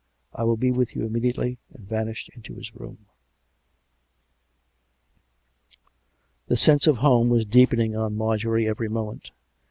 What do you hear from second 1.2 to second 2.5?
ately," and vanished